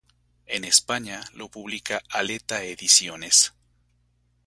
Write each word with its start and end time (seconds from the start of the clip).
En 0.47 0.63
España 0.63 1.23
lo 1.35 1.47
publica 1.49 2.01
Aleta 2.09 2.63
Ediciones. 2.63 3.53